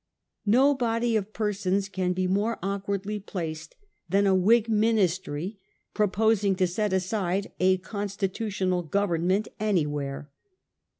No 0.47 0.73
body 0.73 1.15
of 1.15 1.31
persons 1.31 1.87
can 1.87 2.13
be 2.13 2.25
more 2.25 2.57
awkwardly 2.63 3.19
placed 3.19 3.75
than 4.09 4.25
a 4.25 4.33
WMg 4.35 4.67
Ministry 4.67 5.59
proposing 5.93 6.55
to 6.55 6.65
set 6.65 6.91
aside 6.91 7.51
a 7.59 7.77
con 7.77 8.07
stitutional 8.07 8.89
government 8.89 9.47
anywhere. 9.59 10.31